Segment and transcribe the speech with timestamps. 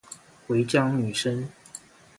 [0.49, 1.47] 違章女生